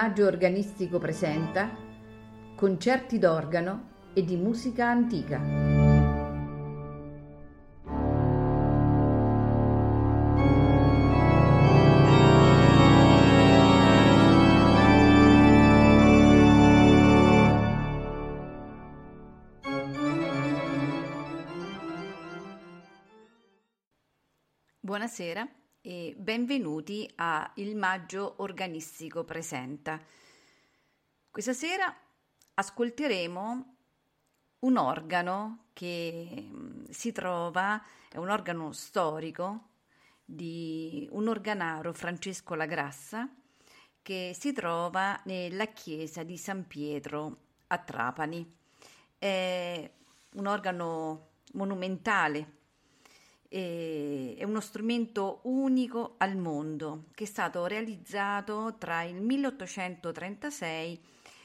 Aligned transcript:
Maggio 0.00 0.24
Organistico 0.24 0.98
presenta 0.98 1.76
concerti 2.56 3.18
d'organo 3.18 4.08
e 4.14 4.24
di 4.24 4.34
musica 4.34 4.88
antica. 4.88 5.38
Buonasera 24.80 25.59
e 25.82 26.14
benvenuti 26.18 27.10
a 27.16 27.50
Il 27.54 27.74
Maggio 27.74 28.34
Organistico 28.38 29.24
Presenta. 29.24 29.98
Questa 31.30 31.54
sera 31.54 31.94
ascolteremo 32.54 33.76
un 34.58 34.76
organo 34.76 35.68
che 35.72 36.48
mm, 36.50 36.84
si 36.90 37.12
trova, 37.12 37.82
è 38.10 38.18
un 38.18 38.28
organo 38.28 38.72
storico 38.72 39.68
di 40.22 41.08
un 41.12 41.28
organaro 41.28 41.94
Francesco 41.94 42.54
Lagrassa 42.54 43.26
che 44.02 44.36
si 44.38 44.52
trova 44.52 45.18
nella 45.24 45.66
chiesa 45.66 46.22
di 46.24 46.36
San 46.36 46.66
Pietro 46.66 47.38
a 47.68 47.78
Trapani. 47.78 48.56
È 49.16 49.90
un 50.34 50.46
organo 50.46 51.28
monumentale 51.52 52.58
è 53.52 54.44
uno 54.44 54.60
strumento 54.60 55.40
unico 55.42 56.14
al 56.18 56.36
mondo 56.36 57.06
che 57.14 57.24
è 57.24 57.26
stato 57.26 57.66
realizzato 57.66 58.76
tra 58.78 59.02
il 59.02 59.20
1836 59.20 61.00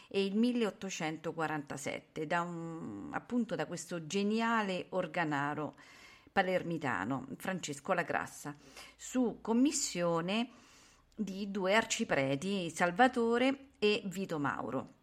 e 0.10 0.24
il 0.24 0.36
1847 0.36 2.28
da 2.28 2.42
un, 2.42 3.10
appunto 3.12 3.56
da 3.56 3.66
questo 3.66 4.06
geniale 4.06 4.86
organaro 4.90 5.74
palermitano 6.32 7.26
Francesco 7.38 7.94
Lagrassa 7.94 8.56
su 8.96 9.40
commissione 9.42 10.50
di 11.16 11.50
due 11.50 11.74
arcipreti 11.74 12.70
Salvatore 12.70 13.70
e 13.80 14.04
Vito 14.06 14.38
Mauro. 14.38 14.94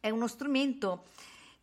È 0.00 0.10
uno 0.10 0.26
strumento 0.26 1.04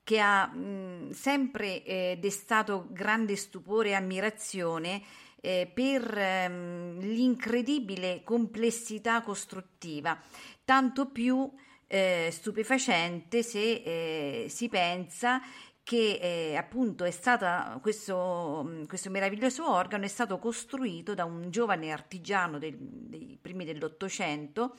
che 0.03 0.19
ha 0.19 0.47
mh, 0.47 1.11
sempre 1.11 1.83
eh, 1.83 2.17
destato 2.19 2.87
grande 2.89 3.35
stupore 3.35 3.89
e 3.89 3.93
ammirazione 3.93 5.01
eh, 5.39 5.69
per 5.73 6.17
ehm, 6.17 6.99
l'incredibile 6.99 8.23
complessità 8.23 9.21
costruttiva, 9.21 10.19
tanto 10.63 11.07
più 11.07 11.51
eh, 11.87 12.29
stupefacente 12.31 13.43
se 13.43 13.59
eh, 13.83 14.45
si 14.49 14.69
pensa 14.69 15.41
che 15.83 16.19
eh, 16.21 16.55
appunto 16.55 17.03
è 17.03 17.11
stata 17.11 17.77
questo, 17.81 18.83
questo, 18.87 19.09
meraviglioso 19.09 19.69
organo 19.69 20.05
è 20.05 20.07
stato 20.07 20.39
costruito 20.39 21.13
da 21.13 21.25
un 21.25 21.51
giovane 21.51 21.91
artigiano 21.91 22.57
del, 22.57 22.77
dei 22.77 23.37
primi 23.39 23.65
dell'Ottocento, 23.65 24.75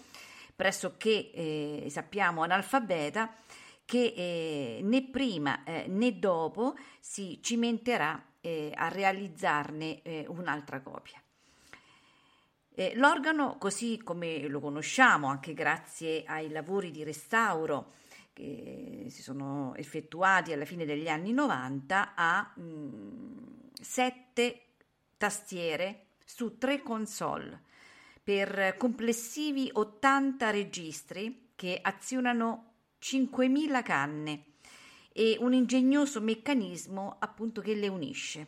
pressoché 0.57 1.31
eh, 1.31 1.87
sappiamo 1.91 2.43
analfabeta, 2.43 3.35
che 3.85 4.15
eh, 4.17 4.81
né 4.83 5.03
prima 5.05 5.65
eh, 5.65 5.87
né 5.89 6.19
dopo 6.19 6.77
si 7.01 7.39
cimenterà 7.43 8.23
eh, 8.41 8.73
a 8.75 8.89
realizzarne 8.89 10.03
eh, 10.03 10.25
un'altra 10.29 10.81
copia. 10.81 11.23
Eh, 12.77 12.93
l'organo, 12.97 13.57
così 13.57 14.01
come 14.03 14.49
lo 14.49 14.59
conosciamo, 14.59 15.29
anche 15.29 15.55
grazie 15.55 16.25
ai 16.27 16.51
lavori 16.51 16.91
di 16.91 17.05
restauro 17.05 17.93
che 18.33 19.07
si 19.11 19.23
sono 19.23 19.75
effettuati 19.77 20.53
alla 20.53 20.65
fine 20.65 20.85
degli 20.85 21.09
anni 21.09 21.33
90, 21.33 22.15
ha 22.17 22.53
mh, 22.53 23.71
sette 23.81 24.63
tastiere 25.17 26.07
su 26.25 26.59
tre 26.59 26.83
console 26.83 27.63
per 28.23 28.77
complessivi 28.77 29.71
80 29.73 30.51
registri 30.51 31.51
che 31.55 31.79
azionano 31.81 32.74
5.000 33.05 33.83
canne 33.83 34.45
e 35.13 35.37
un 35.39 35.53
ingegnoso 35.53 36.23
meccanismo 36.23 37.17
appunto 37.19 37.61
che 37.61 37.75
le 37.75 37.89
unisce. 37.89 38.47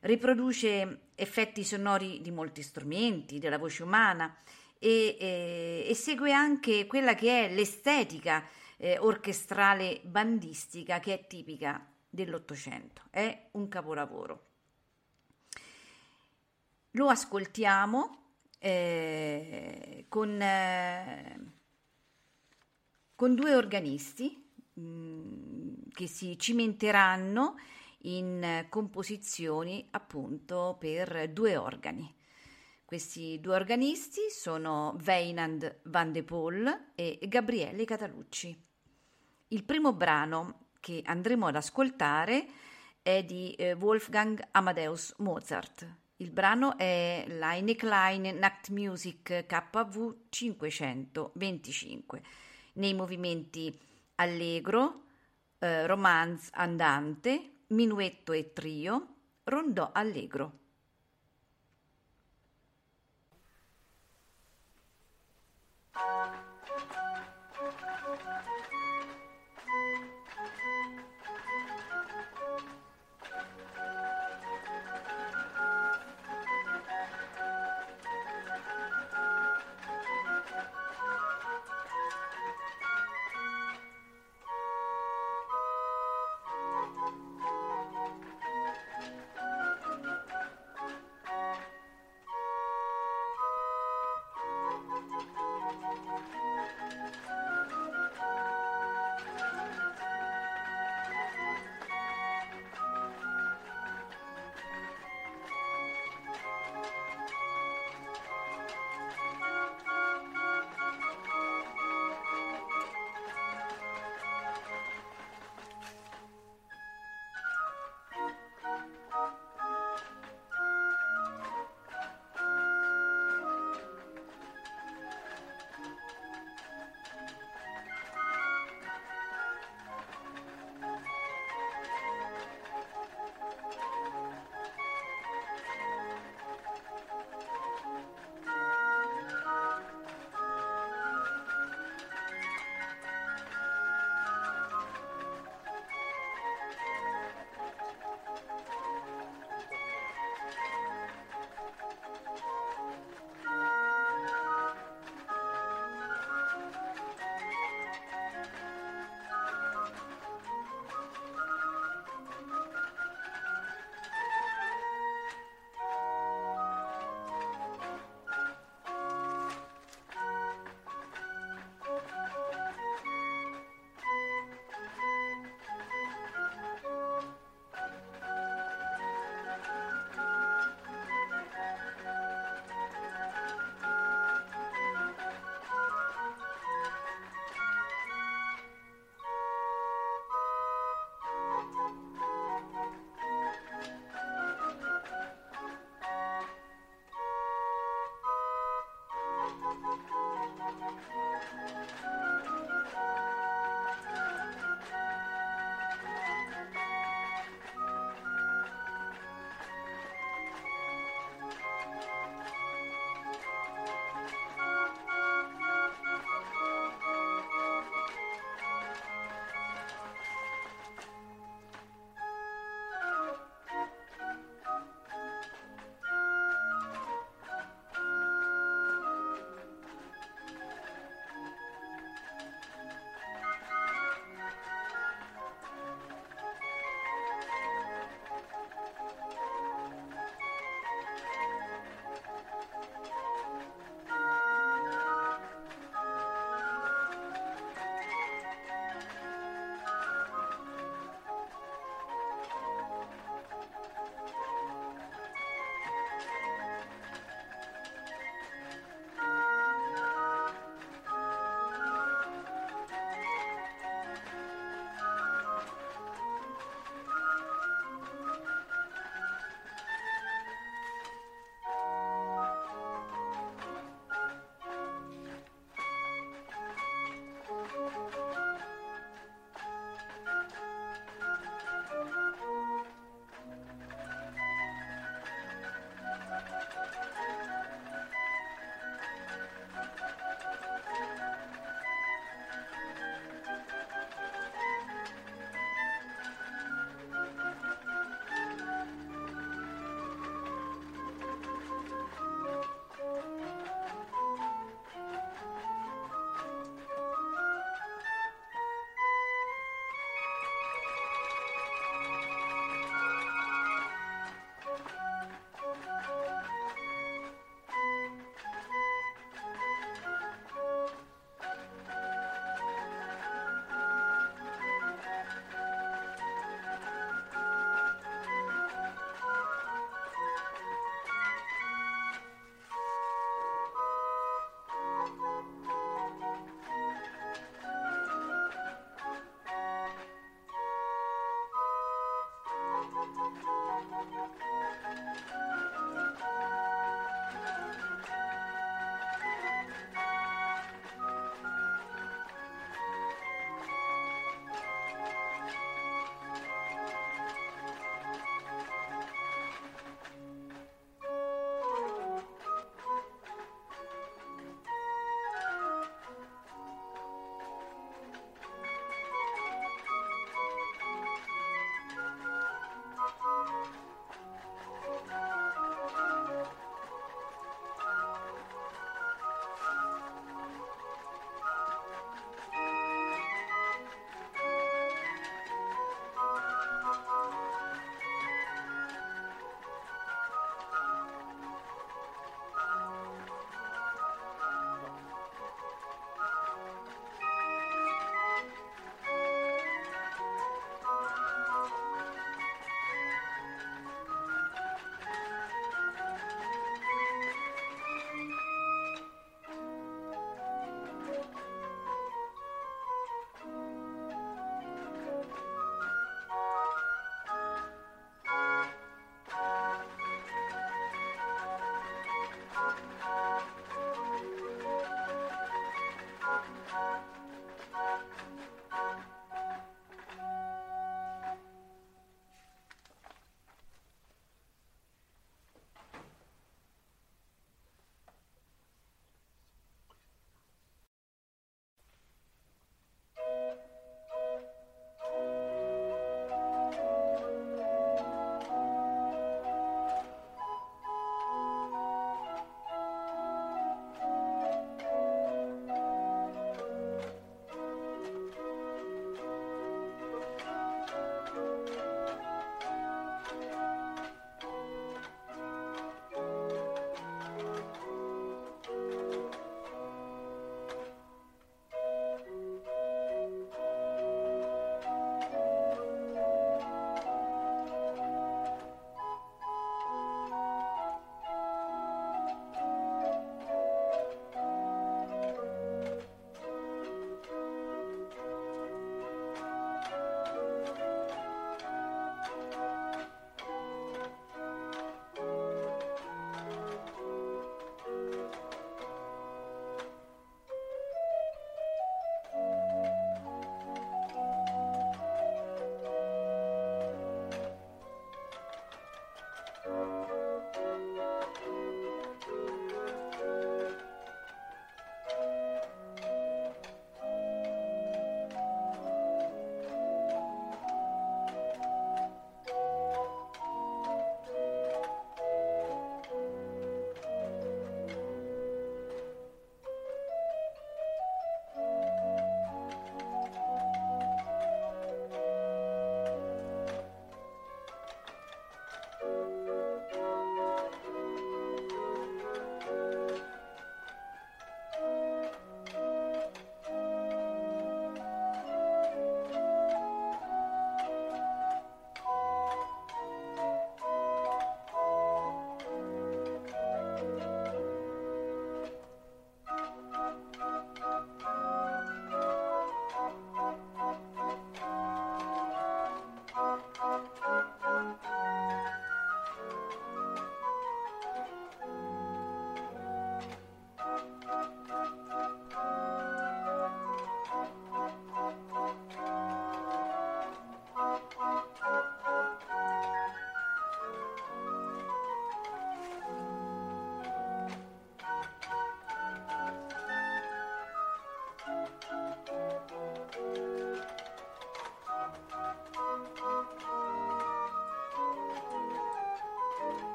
Riproduce 0.00 1.10
effetti 1.14 1.62
sonori 1.62 2.20
di 2.20 2.32
molti 2.32 2.62
strumenti, 2.62 3.38
della 3.38 3.58
voce 3.58 3.84
umana 3.84 4.36
e, 4.76 5.16
e, 5.20 5.86
e 5.86 5.94
segue 5.94 6.32
anche 6.32 6.86
quella 6.86 7.14
che 7.14 7.44
è 7.44 7.54
l'estetica 7.54 8.44
eh, 8.76 8.98
orchestrale 8.98 10.00
bandistica 10.02 10.98
che 10.98 11.14
è 11.14 11.26
tipica 11.28 11.86
dell'Ottocento. 12.08 13.02
È 13.08 13.50
un 13.52 13.68
capolavoro. 13.68 14.46
Lo 16.92 17.08
ascoltiamo 17.08 18.32
eh, 18.58 20.06
con... 20.08 20.42
Eh, 20.42 21.58
con 23.20 23.34
due 23.34 23.54
organisti 23.54 24.34
mh, 24.72 24.82
mm, 24.82 25.72
che 25.92 26.06
si 26.06 26.38
cimenteranno 26.38 27.56
in 28.04 28.64
composizioni 28.70 29.86
appunto 29.90 30.78
per 30.80 31.28
due 31.30 31.58
organi. 31.58 32.10
Questi 32.82 33.38
due 33.38 33.56
organisti 33.56 34.22
sono 34.30 34.96
Weinand 35.04 35.80
van 35.82 36.12
de 36.12 36.22
Poel 36.24 36.92
e 36.94 37.18
Gabriele 37.28 37.84
Catalucci. 37.84 38.58
Il 39.48 39.64
primo 39.64 39.92
brano 39.92 40.68
che 40.80 41.02
andremo 41.04 41.46
ad 41.46 41.56
ascoltare 41.56 42.46
è 43.02 43.22
di 43.22 43.52
eh, 43.52 43.74
Wolfgang 43.74 44.48
Amadeus 44.52 45.12
Mozart. 45.18 45.86
Il 46.16 46.30
brano 46.30 46.78
è 46.78 47.26
l'Heine 47.28 47.76
Klein 47.76 48.38
Nachtmusik 48.38 49.44
KV 49.44 50.14
525 50.30 52.22
nei 52.74 52.94
movimenti 52.94 53.76
allegro, 54.16 55.02
eh, 55.58 55.86
romanz 55.86 56.48
andante, 56.52 57.64
minuetto 57.68 58.32
e 58.32 58.52
trio, 58.52 59.14
rondò 59.44 59.90
allegro. 59.92 60.58
thank 65.92 66.49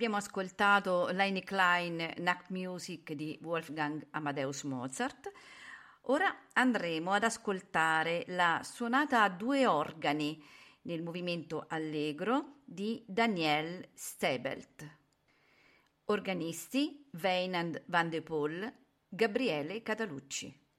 Abbiamo 0.00 0.16
ascoltato 0.16 1.08
Leine 1.12 1.42
Klein 1.42 2.14
Nachtmusik 2.20 3.12
di 3.12 3.38
Wolfgang 3.42 4.02
Amadeus 4.12 4.62
Mozart. 4.62 5.30
Ora 6.04 6.34
andremo 6.54 7.12
ad 7.12 7.24
ascoltare 7.24 8.24
la 8.28 8.62
sonata 8.64 9.22
a 9.22 9.28
due 9.28 9.66
organi 9.66 10.42
nel 10.84 11.02
movimento 11.02 11.66
allegro 11.68 12.62
di 12.64 13.04
Daniel 13.06 13.90
Stebelt. 13.92 14.88
Organisti 16.06 17.06
Weinand 17.20 17.82
van 17.88 18.08
de 18.08 18.22
Poel, 18.22 18.72
Gabriele 19.06 19.82
Catalucci. 19.82 20.69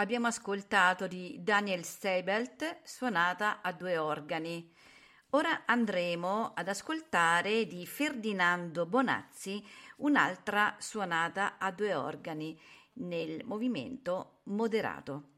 Abbiamo 0.00 0.28
ascoltato 0.28 1.06
di 1.06 1.40
Daniel 1.42 1.84
Steibelt 1.84 2.78
suonata 2.84 3.60
a 3.60 3.70
due 3.70 3.98
organi. 3.98 4.72
Ora 5.32 5.64
andremo 5.66 6.52
ad 6.54 6.68
ascoltare 6.68 7.66
di 7.66 7.84
Ferdinando 7.84 8.86
Bonazzi 8.86 9.62
un'altra 9.98 10.74
suonata 10.78 11.58
a 11.58 11.70
due 11.70 11.94
organi 11.94 12.58
nel 12.94 13.44
movimento 13.44 14.40
moderato. 14.44 15.29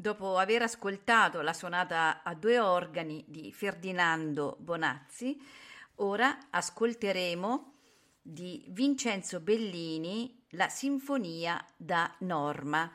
Dopo 0.00 0.36
aver 0.36 0.62
ascoltato 0.62 1.40
la 1.40 1.52
sonata 1.52 2.22
a 2.22 2.32
due 2.34 2.60
organi 2.60 3.24
di 3.26 3.52
Ferdinando 3.52 4.56
Bonazzi, 4.60 5.36
ora 5.96 6.38
ascolteremo 6.50 7.72
di 8.22 8.64
Vincenzo 8.68 9.40
Bellini 9.40 10.44
la 10.50 10.68
Sinfonia 10.68 11.64
da 11.76 12.14
Norma. 12.20 12.88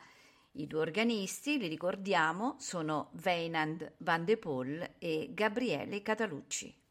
I 0.52 0.66
due 0.66 0.80
organisti, 0.80 1.58
li 1.58 1.68
ricordiamo, 1.68 2.56
sono 2.58 3.10
Weinand 3.22 3.96
van 3.98 4.24
de 4.24 4.38
Pol 4.38 4.94
e 4.98 5.28
Gabriele 5.34 6.00
Catalucci. 6.00 6.83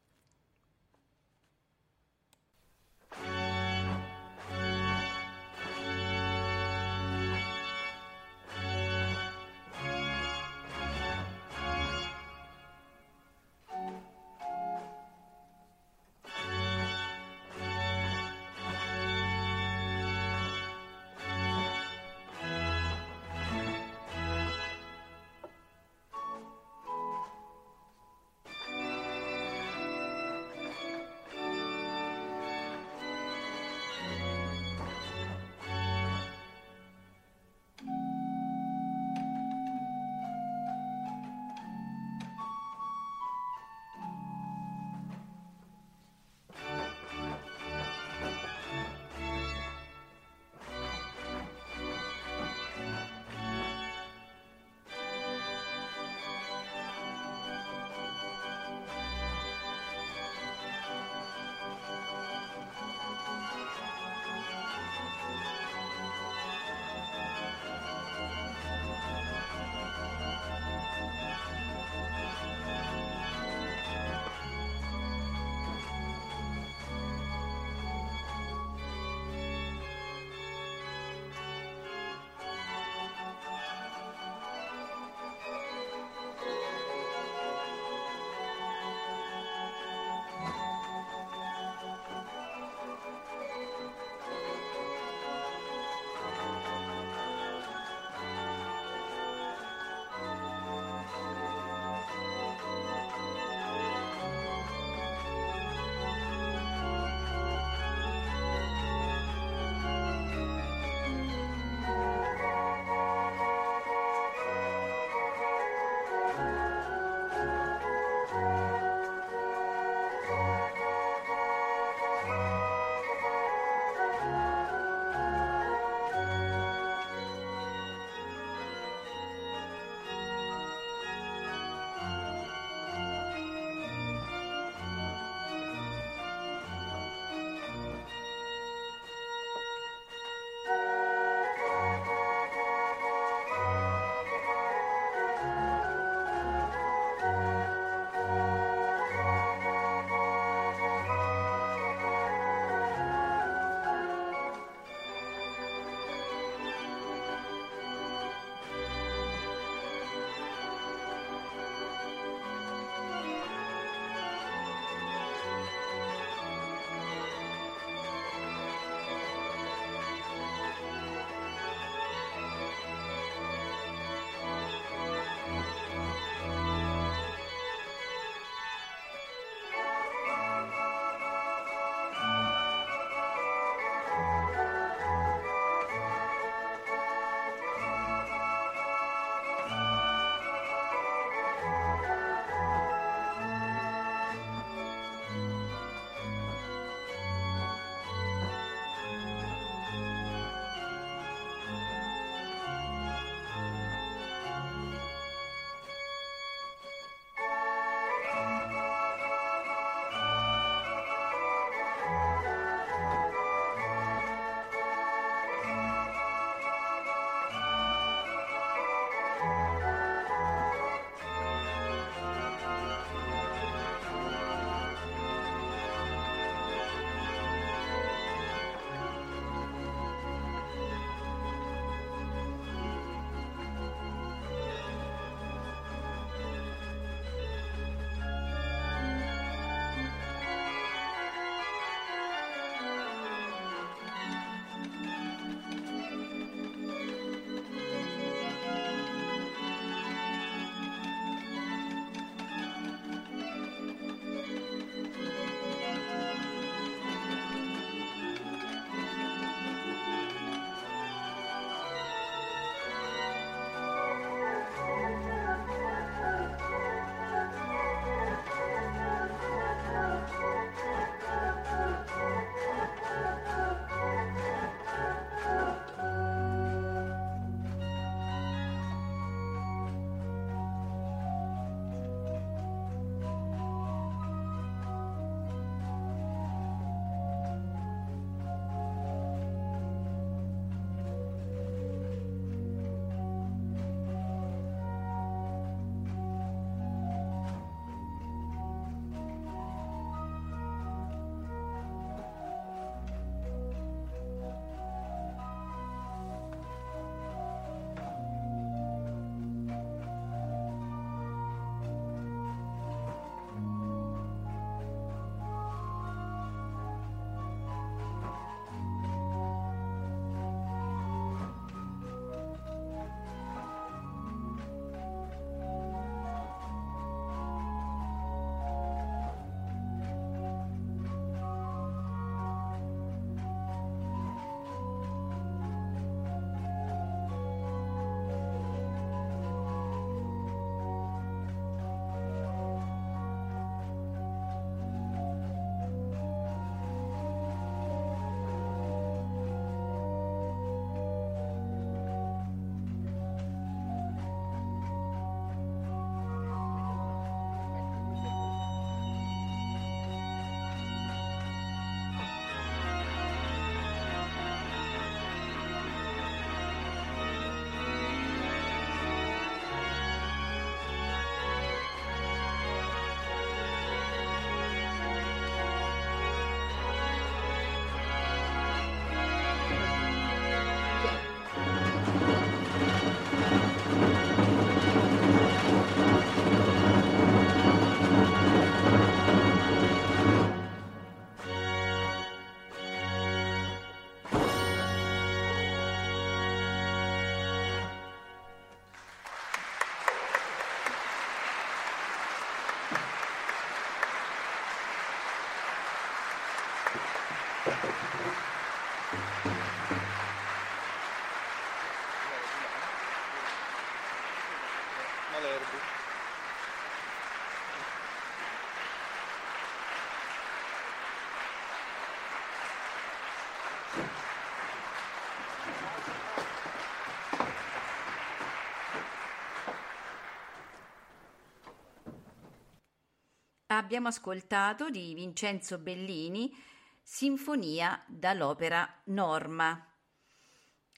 Abbiamo 433.75 434.07
ascoltato 434.07 434.91
di 434.91 435.15
Vincenzo 435.15 435.79
Bellini 435.79 436.55
Sinfonia 437.01 438.03
dall'opera 438.07 439.01
Norma. 439.05 439.91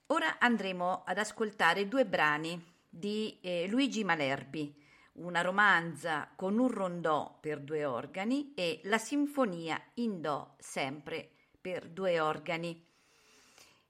Ora 0.07 0.39
andremo 0.39 1.03
ad 1.05 1.17
ascoltare 1.17 1.87
due 1.87 2.05
brani 2.05 2.61
di 2.89 3.39
eh, 3.41 3.65
Luigi 3.69 4.03
Malerbi, 4.03 4.75
una 5.13 5.39
romanza 5.39 6.29
con 6.35 6.59
un 6.59 6.67
rondò 6.67 7.37
per 7.39 7.61
due 7.61 7.85
organi 7.85 8.53
e 8.53 8.81
la 8.83 8.97
sinfonia 8.97 9.81
in 9.95 10.19
do 10.19 10.55
sempre 10.59 11.31
per 11.61 11.87
due 11.87 12.19
organi. 12.19 12.85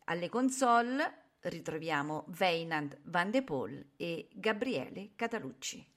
Alle 0.05 0.29
console 0.29 1.31
ritroviamo 1.39 2.27
Weinand 2.38 2.99
van 3.05 3.31
de 3.31 3.41
Poel 3.41 3.93
e 3.97 4.29
Gabriele 4.31 5.13
Catalucci. 5.15 5.93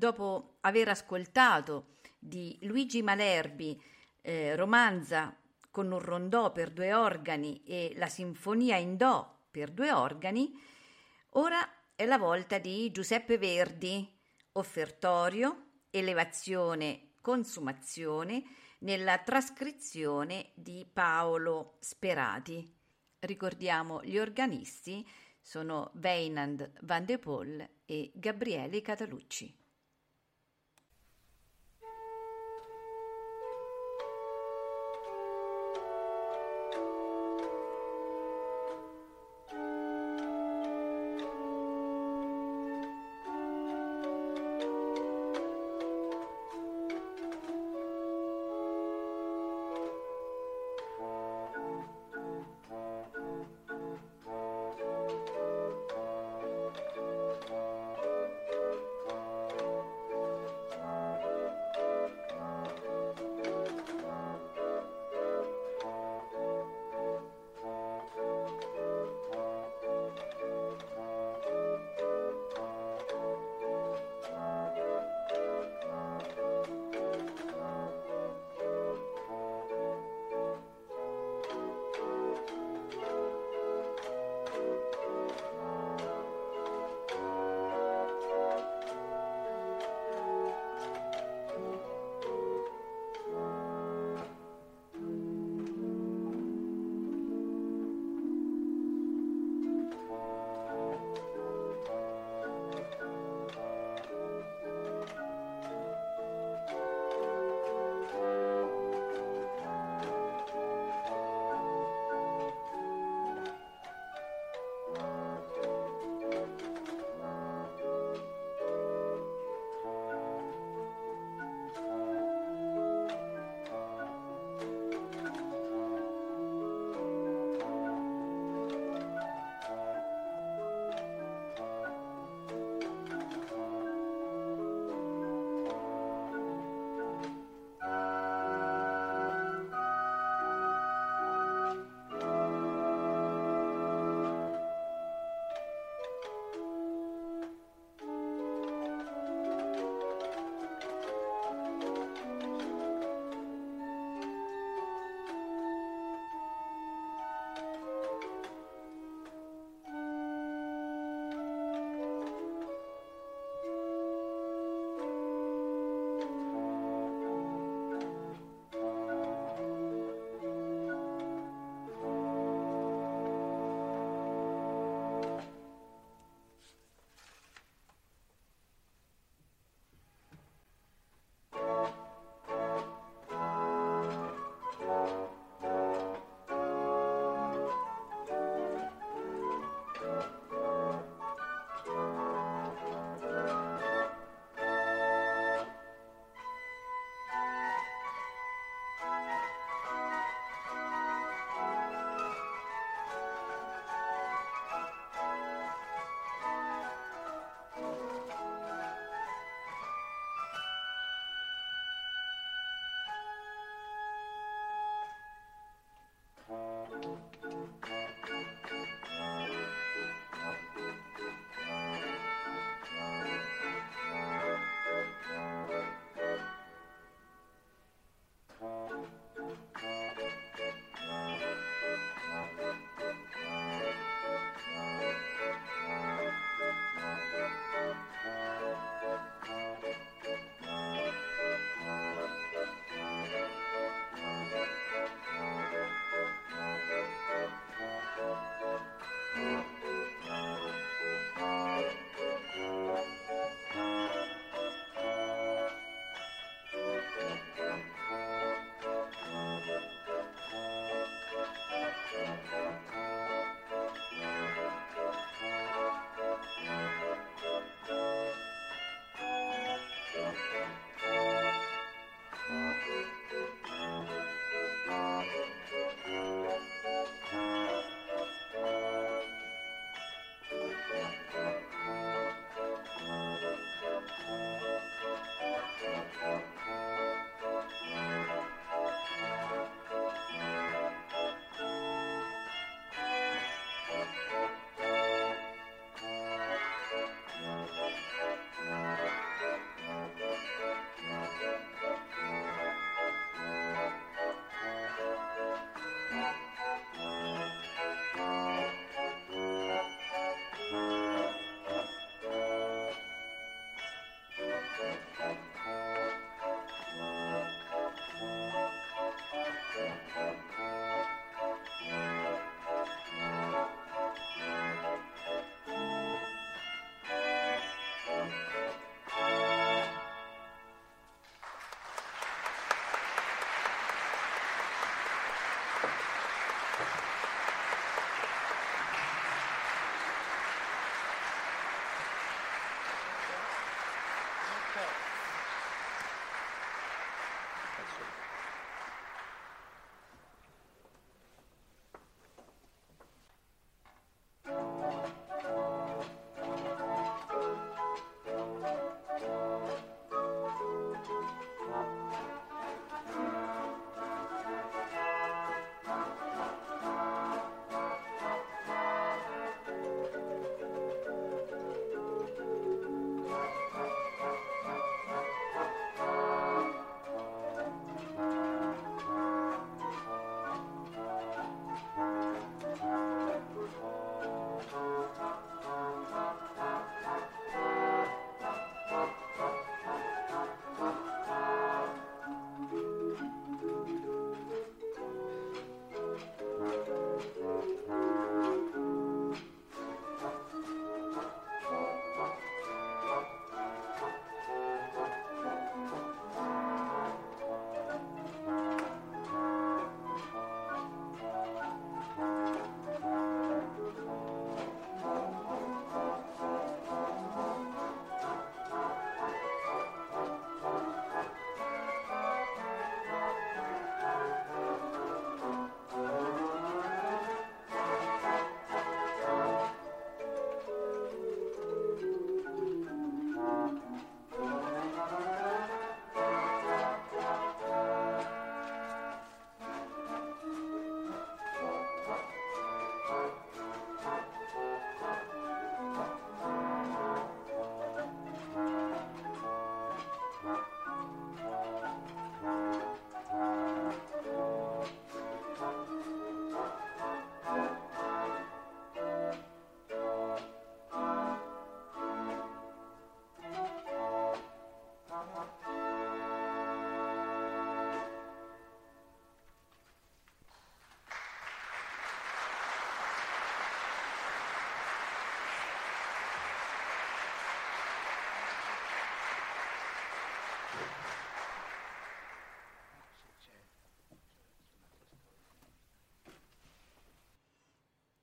Dopo 0.00 0.56
aver 0.60 0.88
ascoltato 0.88 1.96
di 2.18 2.58
Luigi 2.62 3.02
Malerbi 3.02 3.78
eh, 4.22 4.56
romanza 4.56 5.36
con 5.70 5.92
un 5.92 5.98
rondò 5.98 6.52
per 6.52 6.70
due 6.70 6.94
organi 6.94 7.62
e 7.66 7.92
la 7.96 8.08
sinfonia 8.08 8.76
in 8.76 8.96
do 8.96 9.40
per 9.50 9.70
due 9.70 9.92
organi, 9.92 10.58
ora 11.30 11.58
è 11.94 12.06
la 12.06 12.16
volta 12.16 12.56
di 12.56 12.90
Giuseppe 12.90 13.36
Verdi, 13.36 14.10
offertorio, 14.52 15.66
elevazione, 15.90 17.16
consumazione, 17.20 18.42
nella 18.78 19.18
trascrizione 19.18 20.52
di 20.54 20.86
Paolo 20.90 21.76
Sperati. 21.78 22.74
Ricordiamo 23.18 24.02
gli 24.02 24.16
organisti 24.18 25.06
sono 25.42 25.92
Weinand 26.00 26.72
van 26.84 27.04
de 27.04 27.18
Pol 27.18 27.68
e 27.84 28.10
Gabriele 28.14 28.80
Catalucci. 28.80 29.60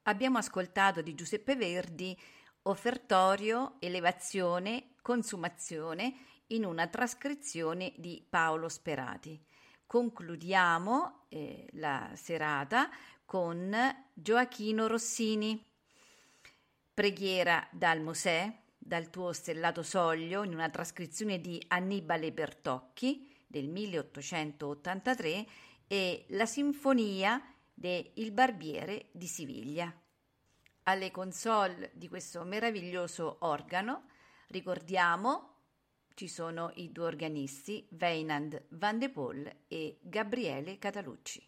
Abbiamo 0.07 0.37
ascoltato 0.37 1.01
di 1.01 1.15
Giuseppe 1.15 1.55
Verdi 1.55 2.17
Offertorio, 2.63 3.75
Elevazione, 3.79 4.95
Consumazione 5.01 6.15
in 6.47 6.65
una 6.65 6.87
trascrizione 6.87 7.93
di 7.97 8.25
Paolo 8.27 8.69
Sperati. 8.69 9.41
Concludiamo 9.85 11.25
eh, 11.29 11.67
la 11.73 12.11
serata 12.15 12.89
con 13.25 13.73
Gioachino 14.13 14.87
Rossini. 14.87 15.63
Preghiera 16.93 17.67
dal 17.71 18.01
Mosè, 18.01 18.51
dal 18.77 19.09
tuo 19.09 19.33
stellato 19.33 19.83
soglio, 19.83 20.43
in 20.43 20.53
una 20.53 20.69
trascrizione 20.69 21.39
di 21.39 21.61
Annibale 21.67 22.31
Bertocchi 22.31 23.29
del 23.45 23.67
1883 23.67 25.45
e 25.87 26.25
la 26.29 26.45
sinfonia 26.45 27.41
de 27.80 28.13
Il 28.15 28.32
Barbiere 28.32 29.09
di 29.11 29.28
Siviglia. 29.28 29.93
Alle 30.84 31.11
console 31.11 31.91
di 31.93 32.07
questo 32.07 32.43
meraviglioso 32.43 33.38
organo 33.41 34.07
ricordiamo 34.47 35.57
ci 36.15 36.28
sono 36.28 36.71
i 36.78 36.91
due 36.91 37.05
organisti 37.05 37.88
Weinand 37.91 38.65
Van 38.69 38.97
de 38.97 39.11
Poel 39.11 39.65
e 39.67 39.99
Gabriele 40.01 40.80
Catalucci. 40.80 41.47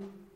Mm-hmm. 0.00 0.29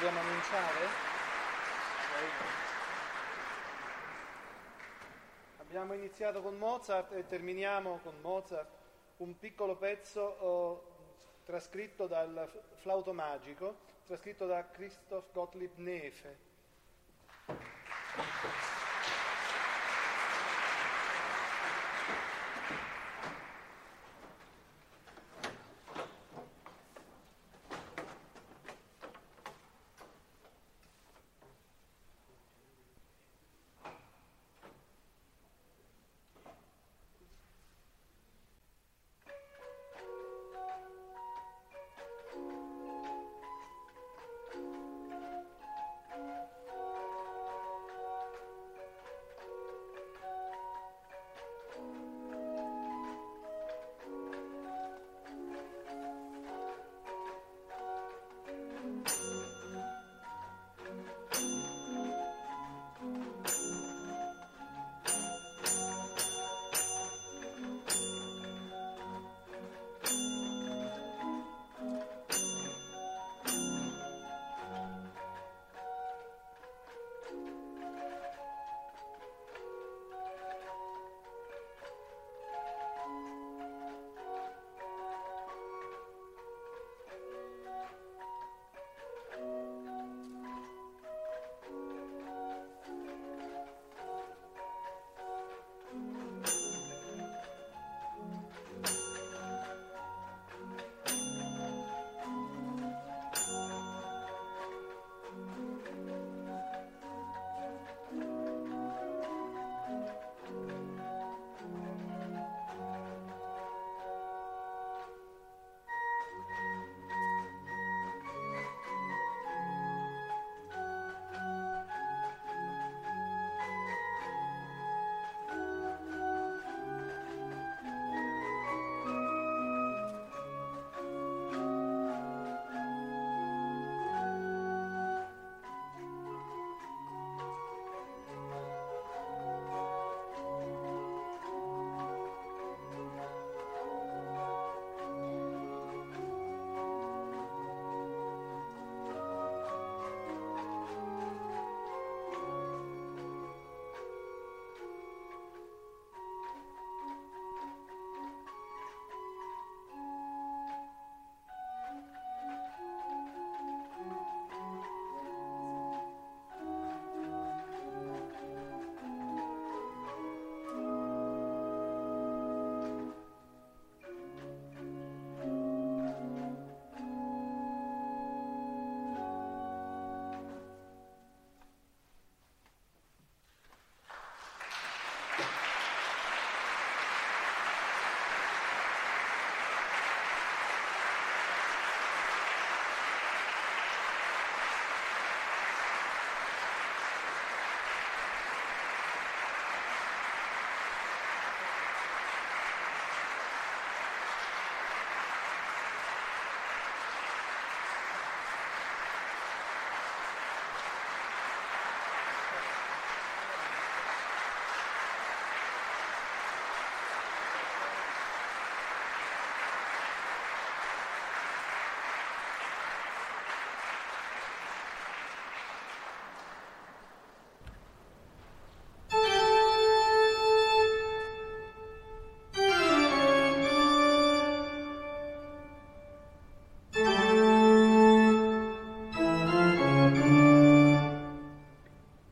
Dobbiamo 0.00 0.26
annunciare? 0.26 0.86
Abbiamo 5.58 5.92
iniziato 5.92 6.40
con 6.40 6.56
Mozart 6.56 7.12
e 7.12 7.26
terminiamo 7.26 8.00
con 8.02 8.14
Mozart 8.22 8.70
un 9.18 9.36
piccolo 9.38 9.76
pezzo 9.76 10.22
oh, 10.22 10.84
trascritto 11.44 12.06
dal 12.06 12.50
flauto 12.76 13.12
magico, 13.12 13.80
trascritto 14.06 14.46
da 14.46 14.70
Christoph 14.70 15.32
Gottlieb 15.34 15.76
Nefe. 15.76 16.38